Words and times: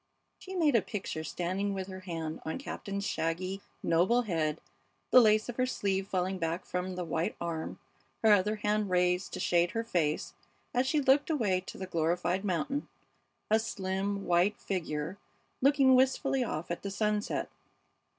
She 0.39 0.55
made 0.55 0.73
a 0.75 0.81
picture 0.81 1.23
standing 1.23 1.75
with 1.75 1.85
her 1.87 1.99
hand 1.99 2.41
on 2.43 2.57
Captain's 2.57 3.05
shaggy, 3.05 3.61
noble 3.83 4.23
head, 4.23 4.59
the 5.11 5.19
lace 5.21 5.47
of 5.47 5.57
her 5.57 5.67
sleeve 5.67 6.07
falling 6.07 6.39
back 6.39 6.65
from 6.65 6.95
the 6.95 7.05
white 7.05 7.35
arm, 7.39 7.77
her 8.23 8.31
other 8.33 8.55
hand 8.55 8.89
raised 8.89 9.31
to 9.33 9.39
shade 9.39 9.69
her 9.77 9.83
face 9.83 10.33
as 10.73 10.87
she 10.87 10.99
looked 11.01 11.29
away 11.29 11.61
to 11.67 11.77
the 11.77 11.85
glorified 11.85 12.43
mountain, 12.43 12.87
a 13.51 13.59
slim, 13.59 14.25
white 14.25 14.57
figure 14.59 15.19
looking 15.61 15.93
wistfully 15.93 16.43
off 16.43 16.71
at 16.71 16.81
the 16.81 16.89
sunset. 16.89 17.47